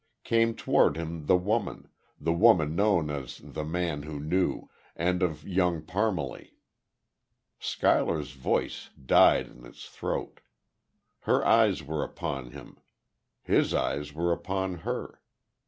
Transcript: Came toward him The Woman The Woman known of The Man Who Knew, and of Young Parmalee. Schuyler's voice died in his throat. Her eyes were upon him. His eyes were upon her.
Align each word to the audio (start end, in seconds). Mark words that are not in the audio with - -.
Came 0.23 0.55
toward 0.55 0.97
him 0.97 1.27
The 1.27 1.35
Woman 1.35 1.87
The 2.19 2.33
Woman 2.33 2.75
known 2.75 3.11
of 3.11 3.53
The 3.53 3.63
Man 3.63 4.01
Who 4.01 4.19
Knew, 4.19 4.67
and 4.95 5.21
of 5.21 5.47
Young 5.47 5.83
Parmalee. 5.83 6.55
Schuyler's 7.59 8.31
voice 8.31 8.89
died 9.05 9.45
in 9.45 9.63
his 9.63 9.83
throat. 9.85 10.39
Her 11.29 11.45
eyes 11.45 11.83
were 11.83 12.03
upon 12.03 12.49
him. 12.49 12.79
His 13.43 13.75
eyes 13.75 14.11
were 14.11 14.31
upon 14.31 14.79
her. 14.79 15.21